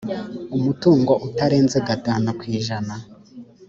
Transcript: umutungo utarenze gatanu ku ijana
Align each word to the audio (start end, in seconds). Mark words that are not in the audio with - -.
umutungo 0.57 1.11
utarenze 1.27 1.77
gatanu 1.87 2.27
ku 2.39 2.43
ijana 2.57 2.95